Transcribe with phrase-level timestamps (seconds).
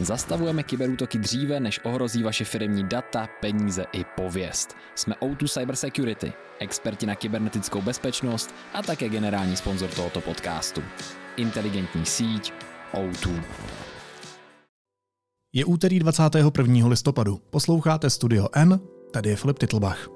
[0.00, 4.76] Zastavujeme kyberútoky dříve, než ohrozí vaše firmní data, peníze i pověst.
[4.94, 10.82] Jsme O2 Cybersecurity, experti na kybernetickou bezpečnost a také generální sponzor tohoto podcastu.
[11.36, 12.52] Inteligentní síť
[12.94, 13.42] O2.
[15.52, 16.88] Je úterý 21.
[16.88, 17.40] listopadu.
[17.50, 20.08] Posloucháte Studio N, tady je Filip Titlbach.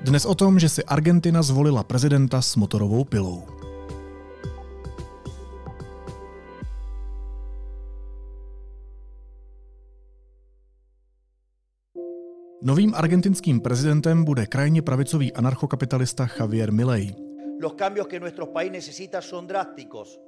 [0.00, 3.65] Dnes o tom, že si Argentina zvolila prezidenta s motorovou pilou.
[12.66, 17.14] Novým argentinským prezidentem bude krajně pravicový anarchokapitalista Javier Milei.
[17.62, 20.20] Los cambios que nuestro país necesita son drásticos.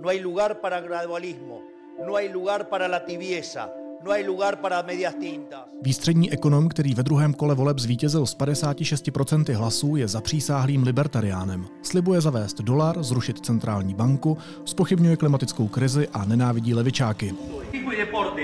[0.00, 1.60] No hay lugar para gradualismo,
[2.06, 3.70] no hay lugar para la tibieza,
[4.04, 5.60] no hay lugar para medias tintas.
[5.82, 11.66] Výstřední ekonom, který ve druhém kole voleb zvítězil z 56% hlasů, je zapřísáhlým libertariánem.
[11.82, 17.34] Slibuje zavést dolar, zrušit centrální banku, spochybňuje klimatickou krizi a nenávidí levičáky.
[17.70, 18.42] Tipo deporte,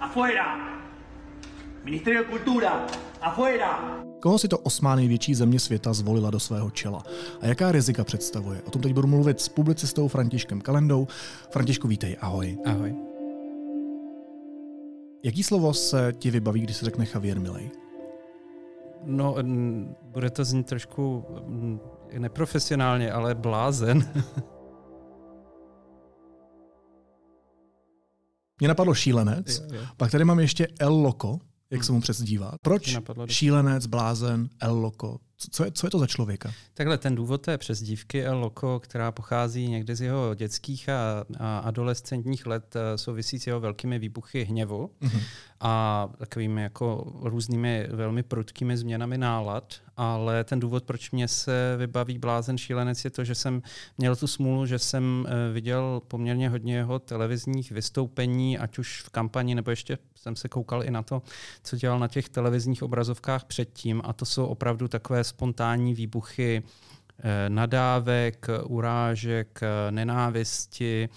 [0.00, 0.75] afuera.
[1.86, 2.86] Ministerio de Cultura,
[3.20, 4.02] afuera.
[4.20, 7.02] Koho si to osmá největší země světa zvolila do svého čela?
[7.40, 8.62] A jaká rizika představuje?
[8.62, 11.06] O tom teď budu mluvit s publicistou Františkem Kalendou.
[11.50, 12.58] Františku, vítej, ahoj.
[12.64, 12.94] Ahoj.
[15.24, 17.70] Jaký slovo se ti vybaví, když se řekne Javier Milei?
[19.04, 21.24] No, n- bude to znít trošku
[22.18, 24.12] neprofesionálně, ale blázen.
[28.60, 29.80] Mě napadlo šílenec, Jo, jo.
[29.96, 31.38] pak tady mám ještě El Loco,
[31.70, 32.52] jak se mu přezdívá.
[32.62, 35.18] Proč šílenec, blázen, El Loco?
[35.50, 36.52] Co- je, co je to za člověka?
[36.74, 41.58] Takhle ten důvod té přezdívky El Loco, která pochází někdy z jeho dětských a, a
[41.58, 45.20] adolescentních let, eh, souvisí s jeho velkými výbuchy hněvu Mhm.
[45.60, 49.74] a takovými jako různými velmi prudkými změnami nálad.
[49.96, 53.62] Ale ten důvod, proč mě se vybaví blázen šílenec, je to, že jsem
[53.98, 59.10] měl tu smůlu, že jsem eh, viděl poměrně hodně jeho televizních vystoupení, ať už v
[59.10, 61.22] kampani, nebo ještě jsem se koukal i na to,
[61.62, 64.02] co dělal na těch televizních obrazovkách předtím.
[64.04, 66.62] A to jsou opravdu takové spontánní výbuchy
[67.18, 71.08] eh, nadávek, urážek, eh, nenávisti,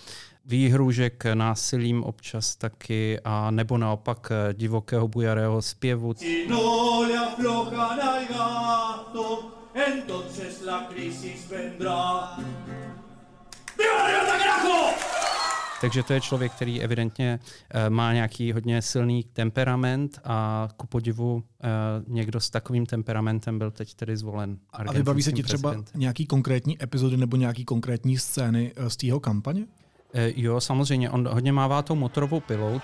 [0.50, 6.14] výhružek násilím občas taky, a nebo naopak eh, divokého bujarého zpěvu.
[6.50, 12.38] No le aflojan al gato, entonces la crisis vendrá.
[13.78, 14.94] ¡Viva la libertad, carajo!
[15.82, 17.40] Takže to je člověk, který evidentně
[17.70, 21.68] eh, má nějaký hodně silný temperament a ku podivu eh,
[22.08, 24.58] někdo s takovým temperamentem byl teď tedy zvolen.
[24.74, 29.20] A vybaví se ti třeba nějaký konkrétní epizody nebo nějaký konkrétní scény z té jeho
[29.20, 29.66] kampaně?
[30.14, 32.82] Eh, Jo, samozřejmě, on hodně mává tou motorovou pilou.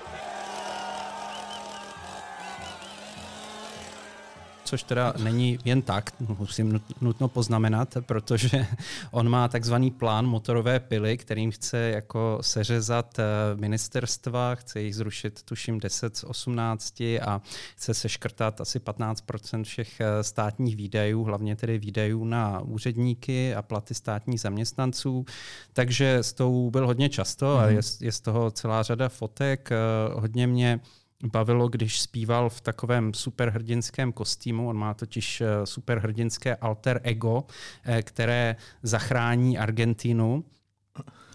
[4.65, 8.67] Což teda není jen tak, musím nut- nutno poznamenat, protože
[9.11, 13.23] on má takzvaný plán motorové pily, kterým chce jako seřezat eh,
[13.55, 17.41] ministerstva, chce jich zrušit tuším 10 z 18 a
[17.75, 23.93] chce seškrtat asi 15% všech eh, státních výdajů, hlavně tedy výdajů na úředníky a platy
[23.93, 25.25] státních zaměstnanců.
[25.73, 29.69] Takže s tou byl hodně často a je, je z toho celá řada fotek.
[29.71, 29.75] Eh,
[30.13, 30.79] Hodně mě
[31.23, 34.69] bavilo, když zpíval v takovém superhrdinském kostýmu.
[34.69, 37.43] On má totiž eh, superhrdinské alter ego,
[37.83, 40.43] eh, které zachrání Argentinu.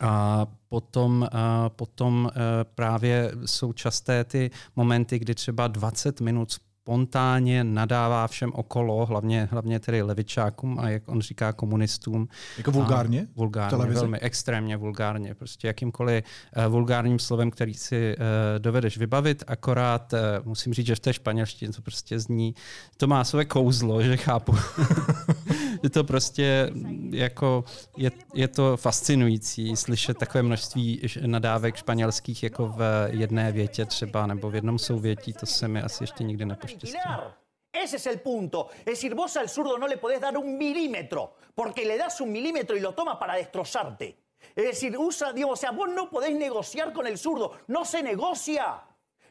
[0.01, 2.41] A potom, a potom eh,
[2.75, 6.53] právě jsou časté ty momenty, kdy třeba 20 minut
[6.91, 12.29] spontánně nadává všem okolo, hlavně, hlavně tedy levičákům a jak on říká komunistům.
[12.59, 13.21] Jako vulgárně?
[13.21, 14.01] A vulgárně, televizi?
[14.01, 15.35] velmi extrémně vulgárně.
[15.35, 16.25] Prostě jakýmkoliv
[16.57, 18.25] uh, vulgárním slovem, který si uh,
[18.59, 22.55] dovedeš vybavit, akorát uh, musím říct, že v té španělštině to prostě zní,
[22.97, 24.53] to má své kouzlo, že chápu.
[25.83, 26.71] je to prostě
[27.11, 27.65] jako,
[27.97, 34.51] je, je to fascinující slyšet takové množství nadávek španělských jako v jedné větě třeba, nebo
[34.51, 37.33] v jednom souvětí, to se mi asi ještě nikdy nepoštěstilo.
[37.73, 38.69] Ese es el punto.
[38.81, 42.33] Es decir, vos al zurdo no le podés dar un milímetro, porque le das un
[42.33, 44.17] milímetro y lo toma para destrozarte.
[44.57, 47.53] Es decir, usa, digamos, o sea, vos no podés negociar con el zurdo.
[47.69, 48.83] No se negocia.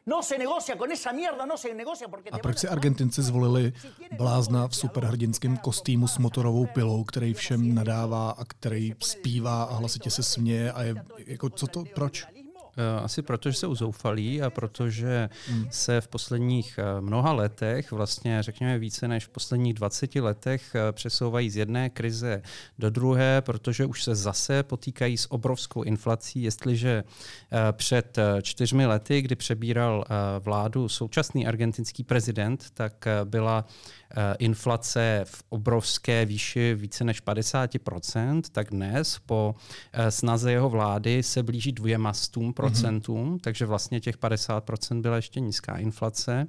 [0.10, 3.22] No se negocia con esa mierda, no se negocia porque A proč si a- Argentinci
[3.22, 3.74] zvolili
[4.18, 10.10] blázna v superhrdinském kostýmu s motorovou pilou, který všem nadává a který zpívá a hlasitě
[10.10, 10.96] se směje a je,
[11.26, 12.26] jako co to, proč?
[12.80, 15.30] Eh, Asi proto, že jsou zoufalí a protože
[15.70, 20.92] se v posledních eh, mnoha letech, vlastně řekněme více než v posledních 20 letech, eh,
[20.92, 22.42] přesouvají z jedné krize
[22.80, 26.42] do druhé, protože už se zase potýkají s obrovskou inflací.
[26.42, 27.04] Jestliže
[27.72, 30.06] před čtyřmi lety, kdy přebíral
[30.40, 33.66] vládu současný argentinský prezident, tak byla
[34.40, 39.56] inflace v obrovské výši více než 50%, tak dnes po
[40.10, 43.40] snaze jeho vlády se blíží dvěma stům procentům, mm-hmm.
[43.42, 46.48] takže vlastně těch 50% byla ještě nízká inflace.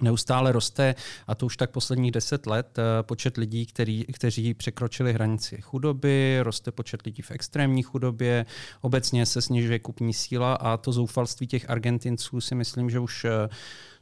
[0.00, 0.94] Neustále roste,
[1.26, 6.38] a to už tak posledních deset let, eh, počet lidí, který, kteří překročili hranici chudoby,
[6.42, 8.46] roste počet lidí v extrémní chudobě,
[8.80, 13.48] obecně se snižuje kupní síla a to zoufalství těch Argentinců si myslím, že už eh,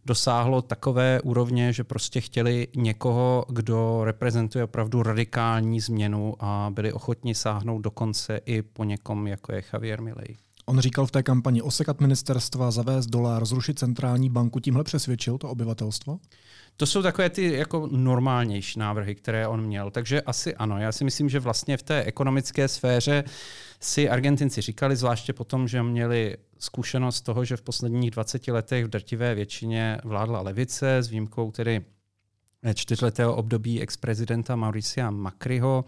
[0.04, 7.34] dosáhlo takové úrovně, že prostě chtěli někoho, kdo reprezentuje opravdu radikální změnu a byli ochotni
[7.34, 10.36] sáhnout dokonce i po někom, jako je Javier Milei.
[10.68, 14.60] On říkal v té kampani osekat ministerstva, zavést dolar, zrušit centrální banku.
[14.60, 16.18] Tímhle přesvědčil to obyvatelstvo?
[16.76, 19.90] To jsou takové ty jako normálnější návrhy, které on měl.
[19.90, 20.78] Takže asi ano.
[20.78, 23.24] Já si myslím, že vlastně v té ekonomické sféře
[23.80, 28.88] si Argentinci říkali, zvláště potom, že měli zkušenost toho, že v posledních 20 letech v
[28.88, 31.84] drtivé většině vládla levice, s výjimkou tedy
[32.74, 35.84] čtyřletého období ex-prezidenta Mauricia Macriho,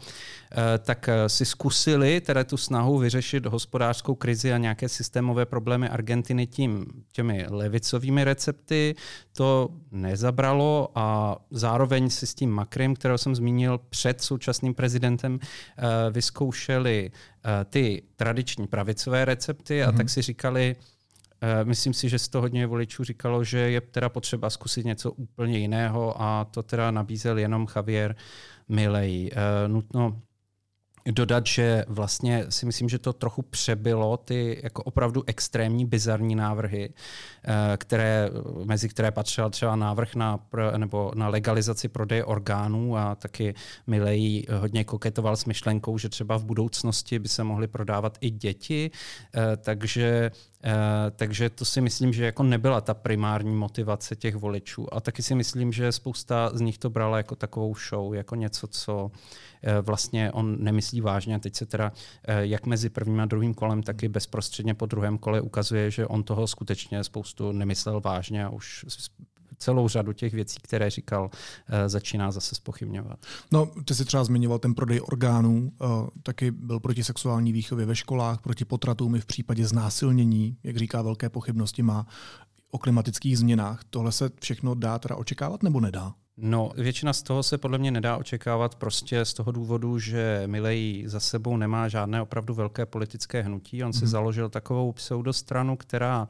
[0.52, 5.88] eh, tak eh, si zkusili teda tu snahu vyřešit hospodářskou krizi a nějaké systémové problémy
[5.88, 8.94] Argentiny tím, těmi levicovými recepty.
[9.32, 15.82] To nezabralo a zároveň si s tím Macrim, kterého jsem zmínil před současným prezidentem, eh,
[16.10, 17.10] vyzkoušeli
[17.64, 19.96] ty tradiční pravicové recepty a mm-hmm.
[19.96, 20.99] tak si říkali, Eh,
[21.64, 25.58] myslím si, že z toho hodně voličů říkalo, že je teda potřeba zkusit něco úplně
[25.58, 28.16] jiného a to teda nabízel jenom Javier
[28.68, 29.30] Milei.
[29.32, 30.20] Eh, nutno
[31.10, 36.92] dodat, že vlastně si myslím, že to trochu přebylo ty jako opravdu extrémní bizarní návrhy,
[37.44, 38.30] eh, které,
[38.64, 40.40] mezi které patřil třeba návrh na,
[40.76, 43.54] nebo na legalizaci prodeje orgánů a taky
[43.86, 48.90] Milej hodně koketoval s myšlenkou, že třeba v budoucnosti by se mohly prodávat i děti,
[49.56, 50.49] takže Eh,
[51.16, 54.94] takže to si myslím, že jako nebyla ta primární motivace těch voličů.
[54.94, 58.66] A taky si myslím, že spousta z nich to brala jako takovou show, jako něco,
[58.66, 59.10] co
[59.62, 61.34] eh, vlastně on nemyslí vážně.
[61.34, 61.92] A teď se teda
[62.24, 66.06] eh, jak mezi prvním a druhým kolem, tak i bezprostředně po druhém kole ukazuje, že
[66.06, 68.84] on toho skutečně spoustu nemyslel vážně a už
[69.60, 71.30] celou řadu těch věcí, které říkal,
[71.68, 73.18] eh, začíná zase spochybňovat.
[73.52, 75.86] No, ty si třeba zmiňoval ten prodej orgánů, eh,
[76.22, 81.02] taky byl proti sexuální výchově ve školách, proti potratům i v případě znásilnění, jak říká,
[81.02, 82.06] velké pochybnosti má
[82.70, 83.80] o klimatických změnách.
[83.90, 86.14] Tohle se všechno dá teda očekávat nebo nedá?
[86.42, 91.04] No, většina z toho se podle mě nedá očekávat prostě z toho důvodu, že Milej
[91.06, 93.84] za sebou nemá žádné opravdu velké politické hnutí.
[93.84, 94.08] On si hmm.
[94.08, 96.28] založil takovou pseudostranu, která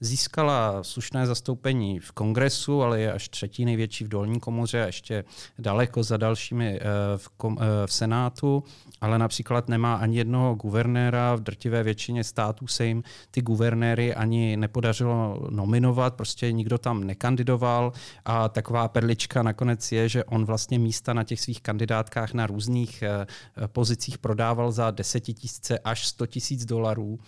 [0.00, 5.24] získala slušné zastoupení v kongresu, ale je až třetí největší v dolní komoře a ještě
[5.58, 6.84] daleko za dalšími eh,
[7.16, 8.64] v, kom, eh, v Senátu,
[9.00, 14.56] ale například nemá ani jednoho guvernéra, v drtivé většině států se jim ty guvernéry ani
[14.56, 17.92] nepodařilo nominovat, prostě nikdo tam nekandidoval.
[18.24, 23.02] A taková perlička nakonec je, že on vlastně místa na těch svých kandidátkách na různých
[23.02, 23.26] eh,
[23.66, 27.18] pozicích prodával za 10 tisíce až 100 tisíc dolarů,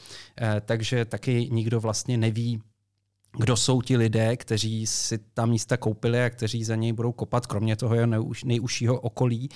[0.65, 2.63] takže taky nikdo vlastně neví,
[3.39, 7.47] kdo jsou ti lidé, kteří si ta místa koupili a kteří za něj budou kopat,
[7.47, 8.07] kromě toho jeho
[8.45, 9.49] nejužšího okolí.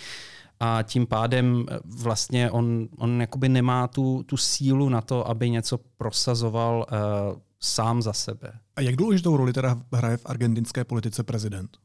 [0.60, 5.50] A tím pádem eh, vlastně on, on jakoby nemá tu, tu sílu na to, aby
[5.50, 8.52] něco prosazoval uh, sám za sebe.
[8.76, 11.76] A jak důležitou roli teda hraje v argentinské politice prezident?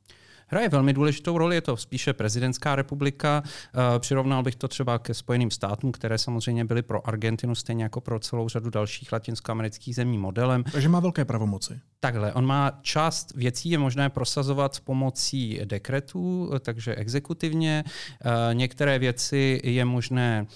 [0.48, 1.56] Hraje velmi důležitou roli.
[1.56, 3.44] Je to spíše prezidentská republika.
[3.46, 8.02] Eh, přirovnal bych to třeba ke Spojeným státům, které samozřejmě byly pro Argentinu stejně jako
[8.02, 10.64] pro celou řadu dalších latinskoamerických zemí modelem.
[10.64, 11.80] Takže má velké pravomoci.
[12.00, 17.84] Takhle, on má část věcí je možné prosazovat pomocí dekretů, takže exekutivně.
[17.88, 20.48] Eh, některé věci je možné Eh,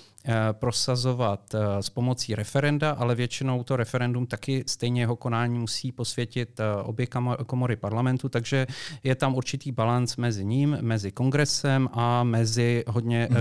[0.52, 6.60] prosazovat eh, s pomocí referenda, ale většinou to referendum taky stejně jeho konání musí posvětit
[6.60, 7.08] eh, obě
[7.46, 8.68] komory parlamentu, takže
[9.04, 13.38] je tam určitý balans mezi ním, mezi kongresem a mezi hodně, mm.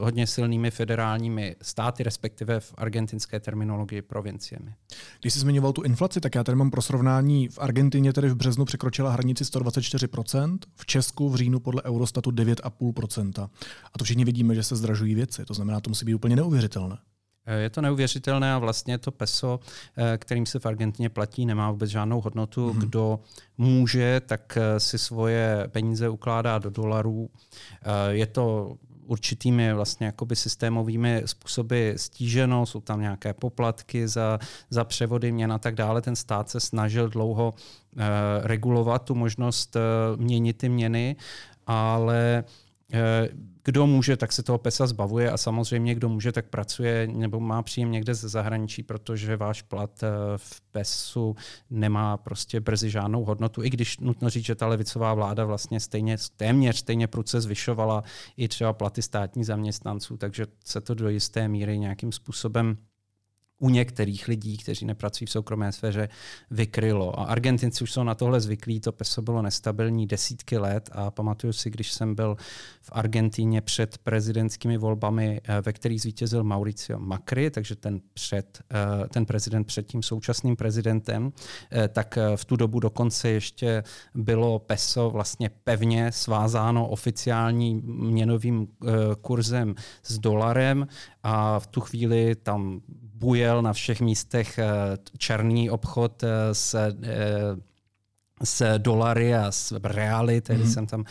[0.00, 4.74] hodně silnými federálními státy, respektive v argentinské terminologii provinciemi.
[5.20, 7.48] Když jsi zmiňoval tu inflaci, tak já tady mám pro srovnání.
[7.48, 13.48] V Argentině tedy v březnu překročila hranici 124%, v Česku v říjnu podle Eurostatu 9,5%.
[13.94, 15.44] A to všichni vidíme, že se zdražují věci.
[15.44, 16.98] To znamená, to musí být úplně neuvěřitelné.
[17.46, 19.60] Eh, je to neuvěřitelné a vlastně to peso,
[19.96, 22.70] eh, kterým se v Argentině platí, nemá vůbec žádnou hodnotu.
[22.70, 22.78] Mm-hmm.
[22.78, 23.20] Kdo
[23.58, 27.30] může, tak eh, si svoje peníze ukládá do dolarů.
[28.10, 34.38] Je to určitými vlastně jakoby systémovými způsoby stíženo, jsou tam nějaké poplatky za,
[34.70, 36.02] za převody měn a tak dále.
[36.02, 38.02] Ten stát se snažil dlouho uh,
[38.42, 39.76] regulovat tu možnost
[40.16, 41.16] měnit ty měny,
[41.66, 42.44] ale
[43.64, 47.62] kdo může, tak se toho pesa zbavuje a samozřejmě kdo může, tak pracuje nebo má
[47.62, 50.04] příjem někde ze zahraničí, protože váš plat
[50.36, 51.36] v pesu
[51.70, 56.16] nemá prostě brzy žádnou hodnotu, i když nutno říct, že ta levicová vláda vlastně stejně,
[56.36, 58.04] téměř stejně prudce zvyšovala
[58.36, 62.76] i třeba platy státních zaměstnanců, takže se to do jisté míry nějakým způsobem
[63.60, 66.08] u některých lidí, kteří nepracují v soukromé sféře,
[66.50, 67.20] vykrylo.
[67.20, 71.52] A Argentinci už jsou na tohle zvyklí, to peso bylo nestabilní desítky let a pamatuju
[71.52, 72.36] si, když jsem byl
[72.80, 79.08] v Argentíně před prezidentskými volbami, eh, ve kterých zvítězil Mauricio Macri, takže ten, před, eh,
[79.08, 81.32] ten prezident před tím současným prezidentem,
[81.72, 83.82] eh, tak v tu dobu dokonce ještě
[84.14, 88.68] bylo peso vlastně pevně svázáno oficiálním měnovým
[89.20, 90.86] kurzem s dolarem
[91.22, 92.80] a v tu chvíli tam
[93.20, 94.66] bujel na všech místech eh,
[95.18, 96.92] černý obchod eh, s eh,
[98.44, 100.72] s dolary a s reály, tedy mm-hmm.
[100.72, 101.04] jsem tam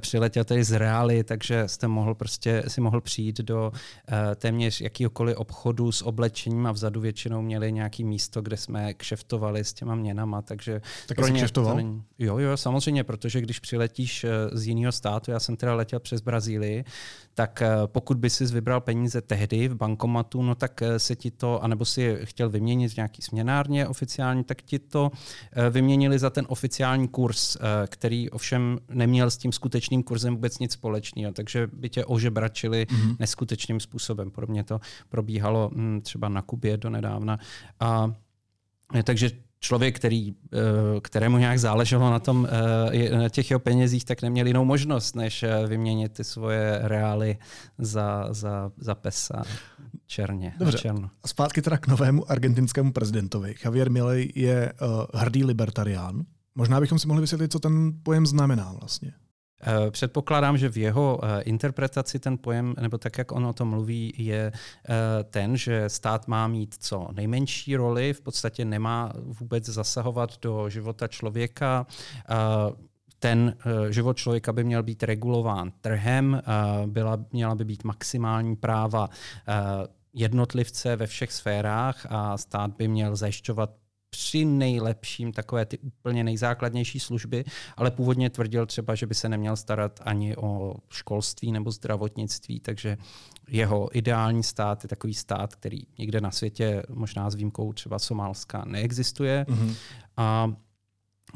[0.00, 5.36] přiletěl tady z reály, takže jste mohl prostě, si mohl přijít do uh, téměř jakýkoliv
[5.36, 10.42] obchodu s oblečením a vzadu většinou měli nějaký místo, kde jsme kšeftovali s těma měnama,
[10.42, 11.76] takže tak pro ně kšeftoval?
[11.76, 16.20] Není, jo, jo, samozřejmě, protože když přiletíš z jiného státu, já jsem teda letěl přes
[16.20, 16.84] Brazílii,
[17.34, 21.84] tak pokud by si vybral peníze tehdy v bankomatu, no tak se ti to, anebo
[21.84, 25.10] si chtěl vyměnit v nějaký směnárně oficiální, tak ti to
[25.70, 30.58] vyměnili za ten oficiální oficiální kurz, eh, který ovšem neměl s tím skutečným kurzem vůbec
[30.58, 33.16] nic společného, takže by tě ožebračili mm-hmm.
[33.18, 34.30] neskutečným způsobem.
[34.30, 37.38] Podobně to probíhalo hm, třeba na Kubě do nedávna.
[37.80, 38.10] A
[38.94, 39.30] eh, takže
[39.60, 42.48] člověk, který, eh, kterému nějak záleželo na, tom,
[43.18, 47.38] na těch jeho penězích, tak neměl jinou možnost, než vyměnit ty svoje reály
[47.78, 49.42] za, za, za pesa
[50.06, 50.54] černě.
[50.58, 50.78] Dobře.
[50.78, 51.10] Černo.
[51.26, 53.54] Zpátky teda k novému argentinskému prezidentovi.
[53.64, 56.24] Javier Milei je uh, hrdý libertarián.
[56.56, 59.12] Možná bychom si mohli vysvětlit, co ten pojem znamená vlastně.
[59.62, 63.68] Eh, předpokládám, že v jeho eh, interpretaci ten pojem, nebo tak, jak on o tom
[63.68, 69.64] mluví, je eh, ten, že stát má mít co nejmenší roli, v podstatě nemá vůbec
[69.64, 71.86] zasahovat do života člověka.
[73.18, 73.56] Ten
[73.90, 76.42] život člověka by měl být regulován trhem,
[76.86, 79.10] byla, měla by být maximální práva
[80.12, 83.70] jednotlivce ve všech sférách a stát by měl zajišťovat
[84.10, 87.44] při nejlepším takové ty úplně nejzákladnější služby,
[87.76, 92.96] ale původně tvrdil třeba, že by se neměl starat ani o školství nebo zdravotnictví, takže
[93.48, 98.64] jeho ideální stát je takový stát, který někde na světě, možná s výjimkou třeba Somálska,
[98.66, 99.46] neexistuje.
[99.48, 99.74] Mm-hmm.
[100.16, 100.52] A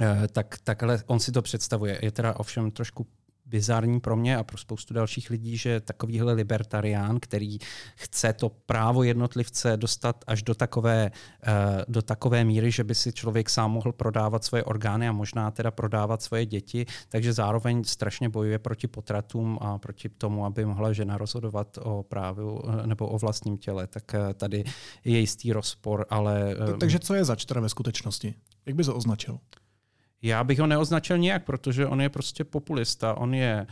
[0.00, 1.98] e, tak takhle on si to představuje.
[2.02, 3.06] Je teda ovšem trošku
[3.50, 7.58] bizarní pro mě a pro spoustu dalších lidí, že takovýhle libertarián, který
[7.96, 11.10] chce to právo jednotlivce dostat až do takové,
[11.42, 15.50] eh, do takové míry, že by si člověk sám mohl prodávat svoje orgány a možná
[15.50, 20.92] teda prodávat svoje děti, takže zároveň strašně bojuje proti potratům a proti tomu, aby mohla
[20.92, 23.86] žena rozhodovat o právu eh, nebo o vlastním těle.
[23.86, 24.64] Tak eh, tady
[25.04, 26.56] je jistý rozpor, ale...
[26.80, 28.34] Takže co je teda ve skutečnosti?
[28.66, 29.38] Jak by to označil?
[30.22, 33.14] Já bych ho neoznačil nijak, protože on je prostě populista.
[33.14, 33.66] On je,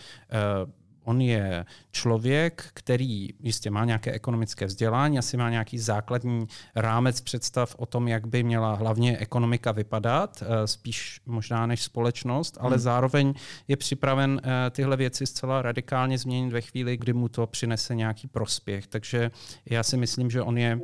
[0.65, 0.71] uh,
[1.05, 7.75] on je člověk, který jistě má nějaké ekonomické vzdělání, asi má nějaký základní rámec představ
[7.79, 12.83] o tom, jak by měla hlavně ekonomika vypadat, uh, spíš možná než společnost, ale hmm.
[12.83, 13.35] zároveň
[13.69, 18.29] je připraven uh, tyhle věci zcela radikálně změnit ve chvíli, kdy mu to přinese nějaký
[18.29, 18.87] prospěch.
[18.87, 19.31] Takže
[19.67, 20.81] já si myslím, že on je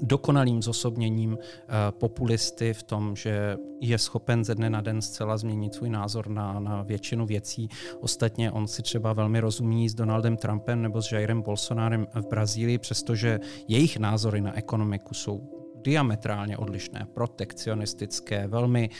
[0.00, 1.38] dokonalým zosobněním uh,
[1.90, 6.60] populisty v tom, že je schopen ze dne na den zcela změnit svůj názor na,
[6.60, 7.68] na většinu věcí.
[8.00, 12.78] Ostatně on si třeba velmi rozumí s Donaldem Trumpem nebo s Jairem Bolsonárem v Brazílii,
[12.78, 18.90] přestože jejich názory na ekonomiku jsou diametrálně odlišné, protekcionistické, velmi,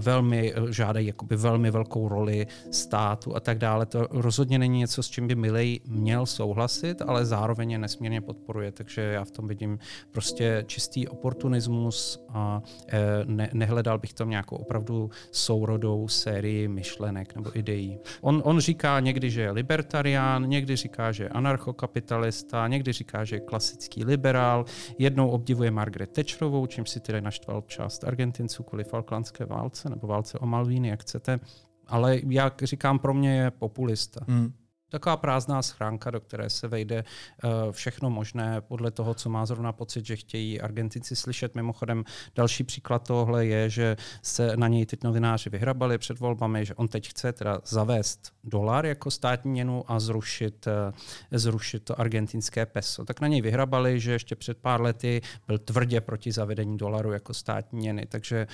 [0.00, 3.86] velmi žádají jakoby velmi velkou roli státu a tak dále.
[3.86, 8.72] To rozhodně není něco, s čím by Milej měl souhlasit, ale zároveň je nesmírně podporuje,
[8.72, 9.78] takže já v tom vidím
[10.10, 17.58] prostě čistý oportunismus a e, ne, nehledal bych tam nějakou opravdu sourodou sérii myšlenek nebo
[17.58, 17.98] ideí.
[18.20, 23.36] On, on říká někdy, že je libertarián, někdy říká, že je anarchokapitalista, někdy říká, že
[23.36, 24.64] je klasický liberál,
[24.98, 30.06] jednou obdivuje Margaret Thatcher, Thatcherovou, čímž si tedy naštval část Argentinců kvůli Falklandské válce nebo
[30.06, 31.40] válce o Malvíny, jak chcete.
[31.86, 34.20] Ale jak říkám, pro mě je populista.
[34.28, 34.52] Hmm
[34.92, 39.72] taková prázdná schránka, do které se vejde eh, všechno možné podle toho, co má zrovna
[39.72, 41.54] pocit, že chtějí Argentinci slyšet.
[41.54, 46.74] Mimochodem, další příklad tohle je, že se na něj teď novináři vyhrabali před volbami, že
[46.74, 52.66] on teď chce teda zavést dolar jako státní měnu a zrušit, eh, zrušit to argentinské
[52.66, 53.04] peso.
[53.04, 57.34] Tak na něj vyhrabali, že ještě před pár lety byl tvrdě proti zavedení dolaru jako
[57.34, 58.06] státní měny.
[58.06, 58.46] Takže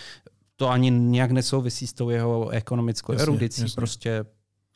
[0.57, 3.63] to ani nějak nesouvisí s tou jeho ekonomickou jasně, erudicí.
[3.63, 3.75] Jasně.
[3.75, 4.25] Prostě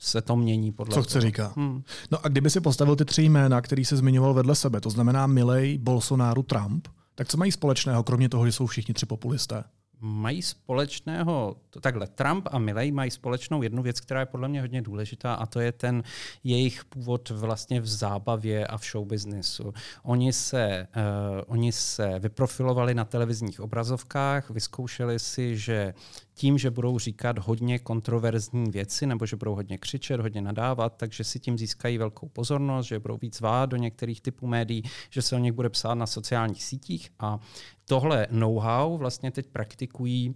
[0.02, 1.52] se to mění podle Co chce říká.
[1.56, 1.82] Hmm.
[2.10, 5.26] No a kdyby si postavil ty tři jména, který se zmiňoval vedle sebe, to znamená
[5.26, 9.64] Milej, Bolsonaro, Trump, tak co mají společného, kromě toho, že jsou všichni tři populisté?
[10.04, 14.60] mají společného, to takhle, Trump a Milley mají společnou jednu věc, která je podle mě
[14.60, 16.02] hodně důležitá a to je ten
[16.44, 19.74] jejich původ vlastně v zábavě a v showbiznesu.
[20.02, 25.94] Oni se, uh, oni se vyprofilovali na televizních obrazovkách, vyzkoušeli si, že
[26.34, 31.24] tím, že budou říkat hodně kontroverzní věci nebo že budou hodně křičet, hodně nadávat, takže
[31.24, 35.36] si tím získají velkou pozornost, že budou víc zvát do některých typů médií, že se
[35.36, 37.38] o nich bude psát na sociálních sítích a
[37.84, 40.34] tohle know-how vlastně teď praktikují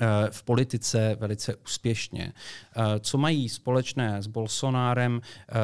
[0.00, 2.32] Eh, v politice velice úspěšně.
[2.76, 5.54] Eh, co mají společné s Bolsonárem eh,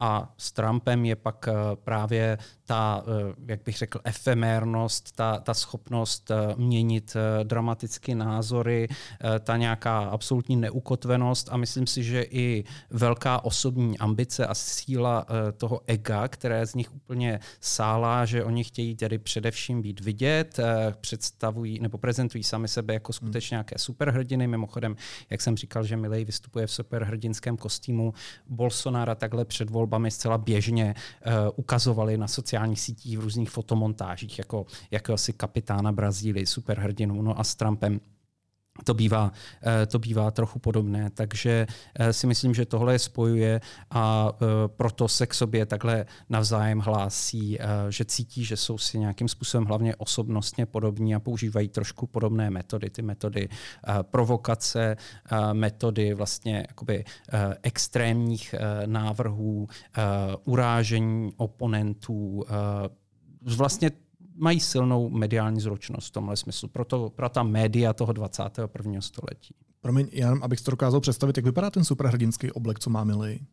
[0.00, 3.04] a s Trumpem je pak právě ta,
[3.46, 8.88] jak bych řekl, efemérnost, ta, ta schopnost měnit dramaticky názory,
[9.40, 15.80] ta nějaká absolutní neukotvenost a myslím si, že i velká osobní ambice a síla toho
[15.86, 20.60] ega, které z nich úplně sálá, že oni chtějí tedy především být vidět,
[21.00, 24.46] představují nebo prezentují sami sebe jako skutečně nějaké superhrdiny.
[24.46, 24.96] Mimochodem,
[25.30, 28.14] jak jsem říkal, že Milej vystupuje v superhrdinském kostýmu,
[28.48, 30.94] Bolsonara takhle před volbami zcela běžně
[31.56, 37.22] ukazovali na sociálních sítích v různých fotomontážích jako jakéhosi kapitána Brazílie, superhrdinu.
[37.22, 38.00] No a s Trumpem
[38.84, 41.10] to bývá, eh, to bývá trochu podobné.
[41.10, 46.06] Takže eh, si myslím, že tohle je spojuje a eh, proto se k sobě takhle
[46.28, 52.06] navzájem hlásí, že cítí, že jsou si nějakým způsobem hlavně osobnostně podobní a používají trošku
[52.06, 52.90] podobné metody.
[52.90, 53.48] Ty metody
[54.02, 54.96] provokace,
[55.52, 57.04] metody vlastně jakoby
[57.62, 58.54] extrémních
[58.86, 59.68] návrhů,
[60.44, 62.44] urážení oponentů,
[63.42, 63.90] vlastně
[64.36, 66.68] mají silnou mediální zručnost v tomhle smyslu.
[66.68, 69.00] Proto pro ta média toho 21.
[69.00, 69.54] století.
[69.80, 73.46] Promiň, já abych to dokázal představit, jak vypadá ten superhrdinský oblek, co má Milý?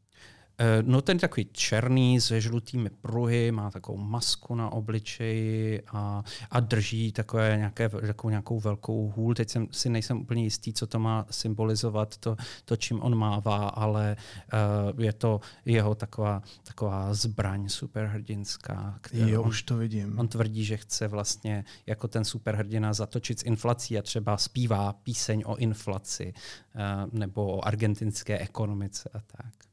[0.58, 6.60] Eh, no ten takový černý se žlutými pruhy, má takovou masku na obličeji a, a
[6.60, 9.34] drží takové nějaké, takovou nějakou velkou hůl.
[9.34, 13.68] Teď jsem, si nejsem úplně jistý, co to má symbolizovat, to, to čím on mává,
[13.68, 14.16] ale
[14.94, 19.00] uh, je to jeho taková, taková zbraň superhrdinská.
[19.14, 20.20] Jo, on, už to vidím.
[20.20, 25.44] On tvrdí, že chce vlastně jako ten superhrdina zatočit s inflací a třeba zpívá píseň
[25.46, 29.73] o inflaci uh, nebo o argentinské ekonomice a tak.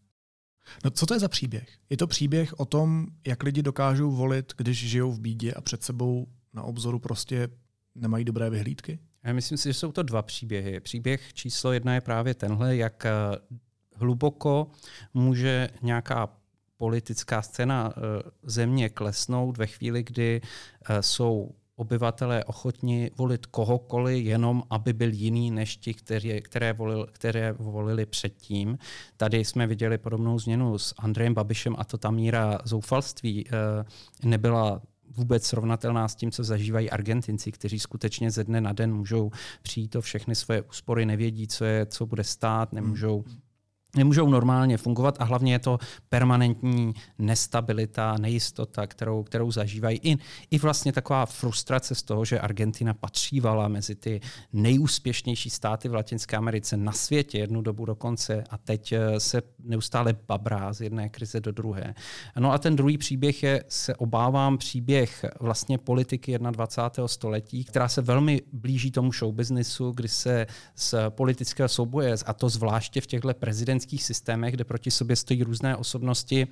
[0.85, 1.69] No co to je za příběh?
[1.91, 5.83] Je to příběh o tom, jak lidi dokážou volit, když žijou v bídě a před
[5.83, 7.49] sebou na obzoru prostě
[7.95, 8.99] nemají dobré vyhlídky?
[9.25, 10.81] Já myslím si, že jsou to dva příběhy.
[10.81, 13.11] Příběh číslo jedna je právě tenhle, jak eh,
[13.97, 14.71] hluboko
[15.15, 16.29] může nějaká
[16.77, 18.01] politická scéna eh,
[18.43, 20.41] země klesnout ve chvíli, kdy
[20.91, 27.07] eh, jsou obyvatelé ochotni volit kohokoliv, jenom aby byl jiný než ti, které, které, volil,
[27.13, 28.79] které volili předtím.
[29.17, 33.85] Tady jsme viděli podobnou změnu s Andrejem Babišem a to ta míra zoufalství eh,
[34.25, 34.83] nebyla
[35.17, 39.31] vůbec srovnatelná s tím, co zažívají Argentinci, kteří skutečně ze dne na den můžou
[39.63, 43.25] přijít o všechny svoje úspory, nevědí, co je, co bude stát, nemůžou
[43.97, 50.01] nemůžou normálně fungovat a hlavně je to permanentní nestabilita, nejistota, kterou, kterou zažívají.
[50.03, 50.17] I,
[50.51, 54.21] I vlastně taková frustrace z toho, že Argentina patřívala mezi ty
[54.53, 60.15] nejúspěšnější státy v Latinské Americe na světě jednu dobu dokonce a teď eh, se neustále
[60.29, 61.95] babrá z jedné krize do druhé.
[62.39, 67.09] No a ten druhý příběh je, se obávám, příběh vlastně politiky 21.
[67.09, 73.01] století, která se velmi blíží tomu showbiznisu, kdy se z politického souboje, a to zvláště
[73.01, 76.47] v těchto prezidentských společenských systémech, kde proti sobě stojí různé osobnosti,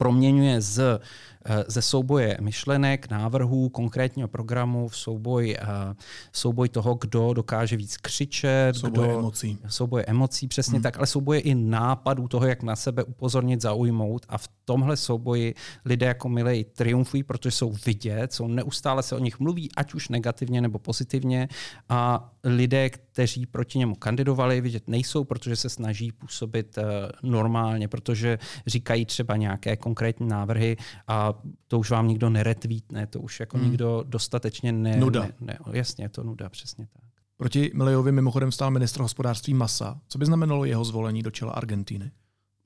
[0.00, 1.00] proměňuje z
[1.44, 5.94] Eh, ze souboje myšlenek, návrhů, konkrétního programu v souboj, eh,
[6.32, 8.76] souboj toho, kdo dokáže víc křičet.
[8.76, 9.58] Souboj kdo, emocí.
[9.68, 10.82] Souboj emocí, přesně hmm.
[10.82, 15.54] tak, ale souboje i nápadů toho, jak na sebe upozornit, zaujmout a v tomhle souboji
[15.84, 20.08] lidé jako Milej triumfují, protože jsou vidět, jsou neustále se o nich mluví, ať už
[20.08, 21.48] negativně nebo pozitivně
[21.88, 26.84] a lidé, kteří proti němu kandidovali, vidět nejsou, protože se snaží působit uh,
[27.30, 29.89] normálně, protože říkají třeba nějaké konkrétní
[30.20, 30.76] návrhy
[31.08, 31.34] a
[31.68, 33.66] to už vám nikdo neretvítne, to už jako hmm.
[33.66, 34.96] nikdo dostatečně ne...
[34.96, 35.20] Nuda.
[35.22, 37.02] Ne, ne, jasně, je to nuda, přesně tak.
[37.36, 40.00] Proti Milijovi mimochodem stál ministr hospodářství Massa.
[40.08, 42.10] Co by znamenalo jeho zvolení do čela Argentíny?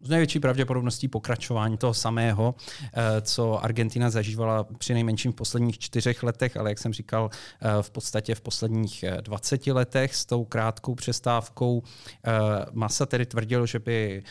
[0.04, 6.22] S největší pravděpodobností pokračování toho samého, eh, co Argentina zažívala při nejmenším v posledních čtyřech
[6.22, 10.44] letech, ale jak jsem říkal, eh, v podstatě v posledních 20 eh, letech s tou
[10.44, 11.82] krátkou přestávkou.
[12.72, 14.22] Masa tedy tvrdil, že by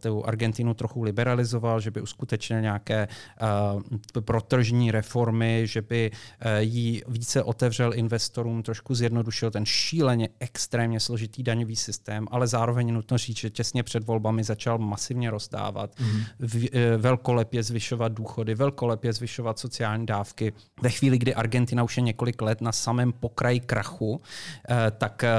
[0.00, 3.08] tu Argentinu trochu liberalizoval, že by uskutečnil nějaké
[4.20, 6.10] protržní reformy, že by
[6.58, 13.18] jí více otevřel investorům, trošku zjednodušil ten šíleně extrémně složitý daňový systém, ale zároveň nutno
[13.18, 16.24] říct, že těsně před volbami začal masivně rozdávat, mm-hmm.
[16.38, 20.52] v, eh, velkolepě zvyšovat důchody, velkolepě zvyšovat sociální dávky.
[20.82, 24.20] Ve chvíli, kdy Argentina už je několik let na samém pokraji krachu,
[24.70, 25.30] eh, tak eh,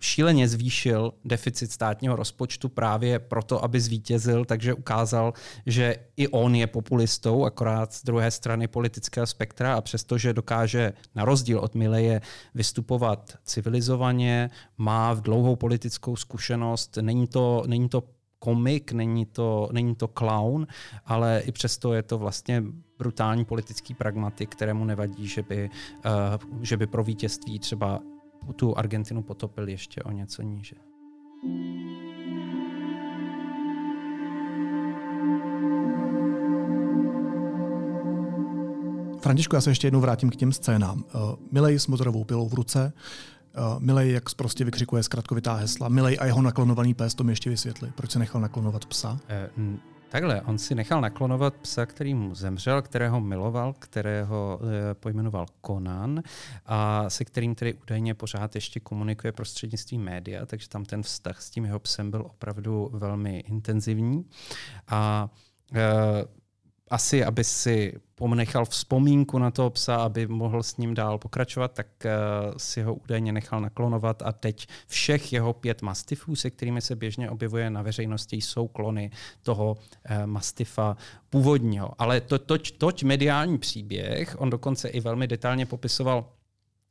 [0.00, 5.32] šíleně zvýšil deficit státního rozpočtu právě proto, aby zvítězil, takže ukázal,
[5.66, 11.24] že i on je populistou, akorát z druhé strany politického spektra a přestože dokáže na
[11.24, 12.20] rozdíl od Mileje
[12.54, 18.02] vystupovat civilizovaně, má v dlouhou politickou zkušenost, není to, není to
[18.38, 20.66] komik, není to, není to clown,
[21.04, 22.62] ale i přesto je to vlastně
[22.98, 25.70] brutální politický pragmatik, kterému nevadí, že by,
[26.06, 28.00] uh, že by pro vítězství třeba
[28.56, 30.76] tu Argentinu potopil ještě o něco níže.
[39.20, 41.04] Františku, já se ještě jednou vrátím k těm scénám.
[41.14, 41.20] Uh,
[41.52, 42.92] Milej s motorovou pilou v ruce,
[43.58, 45.88] uh, Milej, jak prostě vykřikuje zkratkovitá hesla.
[45.88, 47.92] Milej a jeho naklonovaný pes, to mi ještě vysvětli.
[47.94, 49.18] Proč se nechal naklonovat psa?
[49.58, 49.76] Uh,
[50.10, 56.22] Takhle, on si nechal naklonovat psa, který mu zemřel, kterého miloval, kterého e, pojmenoval Conan
[56.66, 61.50] a se kterým tedy údajně pořád ještě komunikuje prostřednictvím média, takže tam ten vztah s
[61.50, 64.24] tím jeho psem byl opravdu velmi intenzivní.
[64.88, 65.28] A
[66.90, 71.86] asi, aby si ponechal vzpomínku na toho psa, aby mohl s ním dál pokračovat, tak
[72.04, 76.96] uh, si ho údajně nechal naklonovat a teď všech jeho pět mastifů, se kterými se
[76.96, 79.10] běžně objevuje na veřejnosti, jsou klony
[79.42, 80.96] toho uh, mastifa
[81.30, 81.90] původního.
[81.98, 86.24] Ale to, toť, toť mediální příběh, on dokonce i velmi detailně popisoval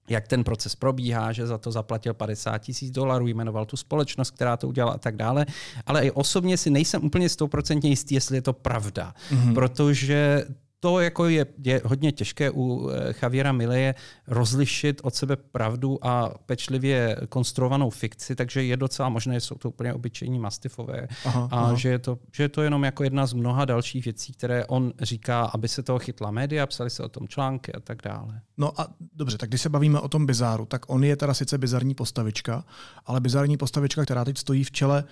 [0.09, 4.57] jak ten proces probíhá, že za to zaplatil 50 tisíc dolarů, jmenoval tu společnost, která
[4.57, 5.45] to udělala a tak dále.
[5.85, 9.53] Ale i osobně si nejsem úplně stoprocentně jistý, jestli je to pravda, mm-hmm.
[9.53, 10.45] protože
[10.79, 13.95] to jako je, je hodně těžké u eh, Javiera Mileje
[14.27, 19.69] rozlišit od sebe pravdu a pečlivě konstruovanou fikci, takže je docela možné, že jsou to
[19.69, 21.75] úplně obyčejní mastifové aha, a aha.
[21.75, 24.93] Že, je to, že je to jenom jako jedna z mnoha dalších věcí, které on
[25.01, 28.41] říká, aby se toho chytla média, psali se o tom články a tak dále.
[28.57, 31.57] No a dobře, tak když se bavíme o tom bizáru, tak on je teda sice
[31.57, 32.65] bizarní postavička,
[33.05, 35.03] ale bizarní postavička, která teď stojí v čele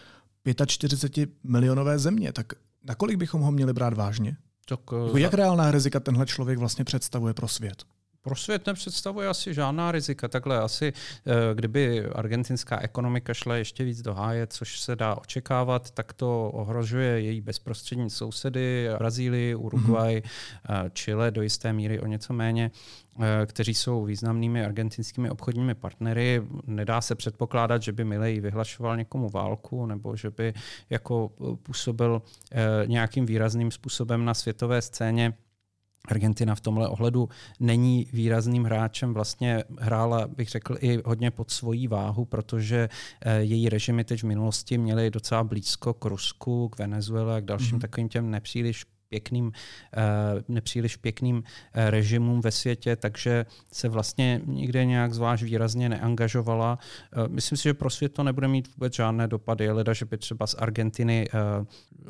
[0.65, 4.37] 45 milionové země, tak nakolik bychom ho měli brát vážně?
[4.65, 7.83] Tak, jako jak reálná rizika tenhle člověk vlastně představuje pro svět?
[8.25, 10.27] Pro svět nepředstavuje asi žádná rizika.
[10.27, 10.93] Takhle asi,
[11.25, 16.51] eh, kdyby argentinská ekonomika šla ještě víc do háje, což se dá očekávat, tak to
[16.53, 20.89] ohrožuje její bezprostřední sousedy, Brazílii, Uruguay, mm-hmm.
[20.93, 22.71] Chile do jisté míry o něco méně
[23.45, 26.41] kteří jsou významnými argentinskými obchodními partnery.
[26.67, 30.53] Nedá se předpokládat, že by Milej vyhlašoval někomu válku nebo že by
[30.89, 31.31] jako
[31.63, 32.21] působil
[32.85, 35.33] nějakým výrazným způsobem na světové scéně.
[36.11, 41.87] Argentina v tomhle ohledu není výrazným hráčem, vlastně hrála, bych řekl, i hodně pod svojí
[41.87, 42.89] váhu, protože
[43.21, 47.45] eh, její režimy teď v minulosti měly docela blízko k Rusku, k Venezuele a k
[47.45, 47.81] dalším mm-hmm.
[47.81, 50.01] takovým těm nepříliš pěkným, eh,
[50.47, 56.79] nepříliš pěkným eh, režimům ve světě, takže se vlastně nikde nějak zvlášť výrazně neangažovala.
[56.79, 59.71] Eh, myslím si, že pro svět to nebude mít vůbec žádné dopady.
[59.71, 61.27] Leda, že by třeba z Argentiny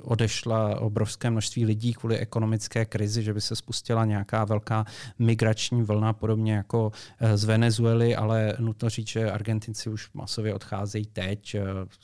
[0.01, 4.85] odešla obrovské množství lidí kvůli ekonomické krizi, že by se spustila nějaká velká
[5.19, 6.91] migrační vlna, podobně jako
[7.35, 11.55] z Venezuely, ale nutno říct, že Argentinci už masově odcházejí teď,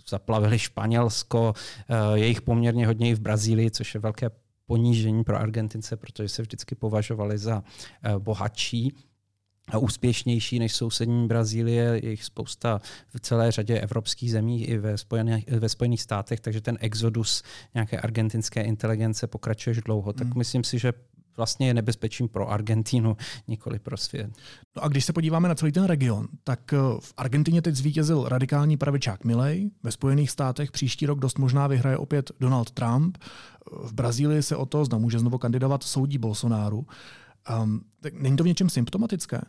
[0.08, 1.54] zaplavili Španělsko,
[2.14, 4.30] je jich poměrně hodně i v Brazílii, což je velké
[4.72, 7.64] ponížení pro Argentince, protože se vždycky považovali za
[8.04, 8.94] eh, bohatší
[9.72, 12.82] a úspěšnější než sousední Brazílie, je jich spousta
[13.16, 18.00] v celé řadě evropských zemí i ve Spojených, ve Spojených státech, takže ten exodus nějaké
[18.00, 20.14] argentinské inteligence pokračuje dlouho.
[20.14, 20.38] Tak hmm.
[20.38, 20.94] myslím si, že
[21.38, 23.18] vlastně je nebezpečím pro Argentínu,
[23.48, 24.32] nikoli pro svět.
[24.76, 28.30] No a když se podíváme na celý ten region, tak eh, v Argentině teď zvítězil
[28.30, 33.18] radikální pravičák Milei, ve Spojených státech příští rok dost možná vyhraje opět Donald Trump,
[33.84, 36.88] v Brazílii se o to, zda může znovu kandidovat, soudí Bolsonáru.
[37.64, 39.42] Um, tak není to v něčem symptomatické,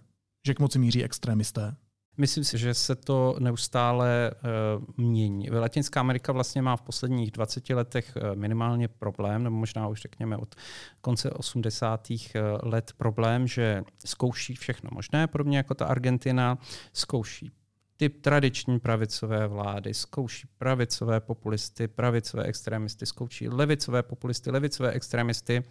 [0.46, 1.74] že k moci míří extrémisté?
[2.16, 4.30] Myslím si, že se to neustále
[4.78, 5.50] uh, mění.
[5.50, 10.36] Latinská Amerika vlastně má v posledních 20 letech uh, minimálně problém, nebo možná už řekněme
[10.36, 10.54] od
[11.00, 12.08] konce 80.
[12.10, 12.16] Uh,
[12.62, 16.58] let problém, že zkouší všechno možné, podobně jako ta Argentina,
[16.92, 17.52] zkouší
[17.96, 25.62] ty tradiční pravicové vlády, zkouší pravicové populisty, pravicové extremisty, zkouší levicové populisty, levicové extremisty.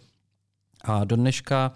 [0.84, 1.72] A do dneška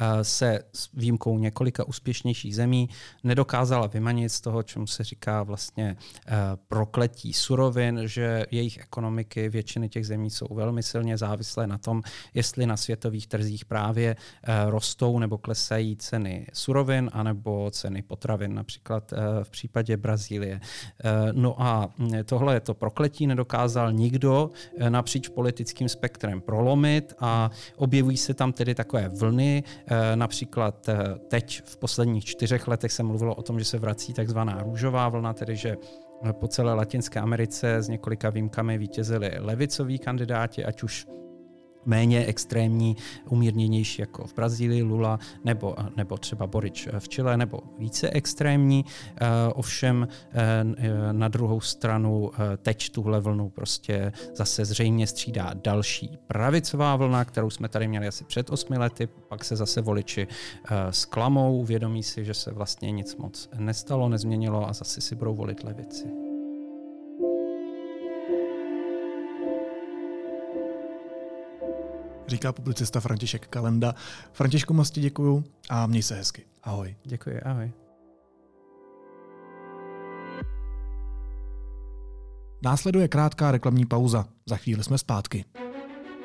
[0.00, 2.88] Eh, se s výjimkou několika úspěšnějších zemí
[3.24, 5.96] nedokázala vymanit z toho, čemu se říká vlastně
[6.26, 6.32] eh,
[6.68, 12.02] prokletí surovin, že jejich ekonomiky většiny těch zemí jsou velmi silně závislé na tom,
[12.34, 19.12] jestli na světových trzích právě eh, rostou nebo klesají ceny surovin anebo ceny potravin, například
[19.42, 20.60] v případě Brazílie.
[21.32, 24.50] No a hm, tohle je to prokletí nedokázal nikdo
[24.88, 29.62] napříč politickým spektrem prolomit a objevují se tam tedy takové vlny.
[29.86, 34.12] Eh, například eh, teď v posledních čtyřech letech se mluvilo o tom, že se vrací
[34.12, 35.76] takzvaná růžová vlna, tedy že
[36.24, 41.06] eh, po celé Latinské Americe s několika výjimkami vítězili levicoví kandidáti, ať už
[41.84, 42.96] méně extrémní,
[43.28, 48.84] umírněnější jako v Brazílii Lula nebo, nebo třeba Borič v Chile nebo více extrémní.
[49.20, 50.64] Eh, ovšem eh,
[51.12, 57.50] na druhou stranu eh, teď tuhle vlnu prostě zase zřejmě střídá další pravicová vlna, kterou
[57.50, 60.26] jsme tady měli asi před osmi lety, pak se zase voliči
[60.90, 65.64] zklamou, uvědomí si, že se vlastně nic moc nestalo, nezměnilo a zase si budou volit
[65.64, 66.29] levici.
[72.30, 73.94] Říká publicista František Kalenda.
[74.32, 76.42] Františku, moc ti děkuju a měj se hezky.
[76.62, 76.96] Ahoj.
[77.04, 77.70] Děkuji, ahoj.
[82.62, 84.26] Následuje krátká reklamní pauza.
[84.46, 85.44] Za chvíli jsme zpátky.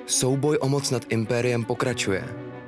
[0.05, 2.23] Souboj o moc nad impériem pokračuje.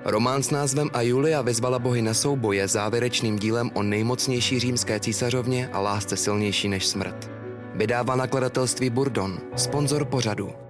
[0.05, 4.99] Román s názvem A Julia vyzvala bohy na souboj je závěrečným dílem o nejmocnější římské
[4.99, 7.31] císařovně a lásce silnější než smrt.
[7.75, 10.66] Vydává nakladatelství Burdon, sponzor pořadu.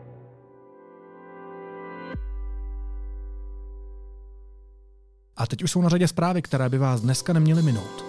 [5.37, 8.05] A teď už jsou na řadě zprávy, které by vás dneska neměly minout.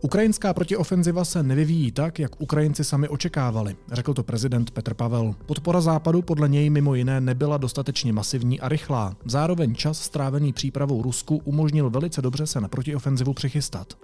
[0.00, 5.34] Ukrajinská protiofenziva se nevyvíjí tak, jak Ukrajinci sami očekávali, řekl to prezident Petr Pavel.
[5.46, 9.16] Podpora západu podle něj mimo jiné nebyla dostatečně masivní a rychlá.
[9.24, 13.94] Zároveň čas strávený přípravou Rusku umožnil velice dobře se na protiofenzivu přichystat.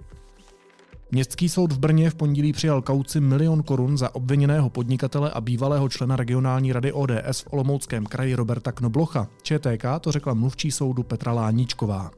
[1.13, 5.89] Městský soud v Brně v pondělí přijal kauci milion korun za obviněného podnikatele a bývalého
[5.89, 9.27] člena regionální rady ODS v Olomouckém kraji Roberta Knoblocha.
[9.43, 12.11] ČTK to řekla mluvčí soudu Petra Láníčková.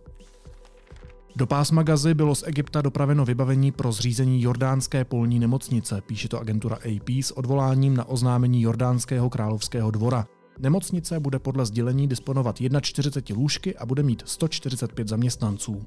[1.36, 6.40] Do pásma Gazy bylo z Egypta dopraveno vybavení pro zřízení jordánské polní nemocnice, píše to
[6.40, 10.28] agentura AP s odvoláním na oznámení jordánského královského dvora.
[10.60, 15.82] Nemocnice bude podle sdělení disponovat 41 lůžky a bude mít 145 zaměstnanců.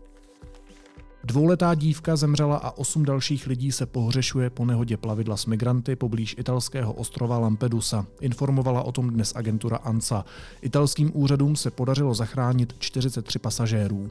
[1.26, 6.34] Dvouletá dívka zemřela a osm dalších lidí se pohřešuje po nehodě plavidla s migranty poblíž
[6.38, 8.06] italského ostrova Lampedusa.
[8.20, 10.24] Informovala o tom dnes agentura ANSA.
[10.62, 14.10] Italským úřadům se podařilo zachránit 43 pasažérů.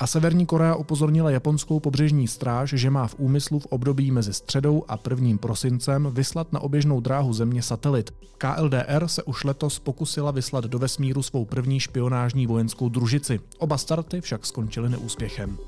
[0.00, 4.84] A Severní Korea upozornila japonskou pobřežní stráž, že má v úmyslu v období mezi středou
[4.88, 5.38] a 1.
[5.38, 8.14] prosincem vyslat na oběžnou dráhu země satelit.
[8.38, 13.40] KLDR se už letos pokusila vyslat do vesmíru svou první špionážní vojenskou družici.
[13.58, 15.58] Oba starty však skončily neúspěchem.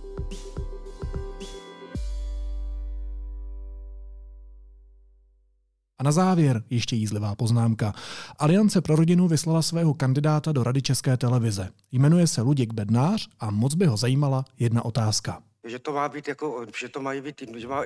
[6.00, 7.92] A na závěr ještě jízlivá poznámka.
[8.38, 11.70] Aliance pro rodinu vyslala svého kandidáta do Rady České televize.
[11.92, 15.42] Jmenuje se Luděk Bednář a moc by ho zajímala jedna otázka.
[15.64, 17.82] Že to má být jako, že to mají být, že má,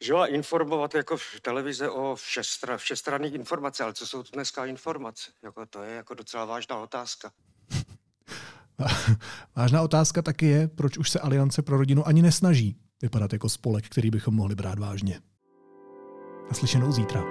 [0.00, 4.66] že má informovat jako v televize o všestra, všestranných informace, ale co jsou to dneska
[4.66, 5.30] informace?
[5.42, 7.32] Jako, to je jako docela vážná otázka.
[9.56, 13.88] Vážná otázka taky je, proč už se Aliance pro rodinu ani nesnaží vypadat jako spolek,
[13.88, 15.20] který bychom mohli brát vážně.
[16.50, 17.24] Naslyšenou zítra.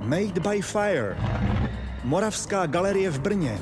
[0.00, 1.16] Made by Fire.
[2.04, 3.58] Moravská galerie v Brně.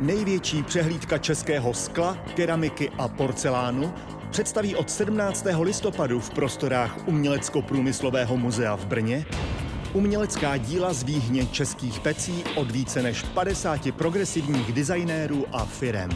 [0.00, 3.94] Největší přehlídka českého skla, keramiky a porcelánu
[4.30, 5.46] představí od 17.
[5.60, 9.26] listopadu v prostorách Umělecko-průmyslového muzea v Brně
[9.94, 16.10] umělecká díla z výhně českých pecí od více než 50 progresivních designérů a firem.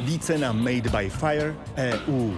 [0.00, 2.32] Více na Made by Fire EU.